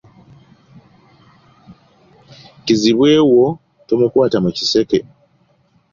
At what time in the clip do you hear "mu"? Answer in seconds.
4.45-4.49